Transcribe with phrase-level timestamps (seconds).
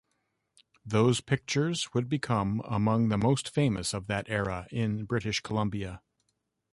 [0.83, 6.01] Those pictures would become among the most famous of that era in British Columbia.